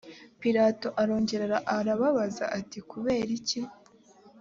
pilato 0.39 0.87
arongera 1.01 1.57
arababaza 1.77 2.45
ati 2.59 2.79
kubera 2.89 3.27
iki‽ 3.39 3.61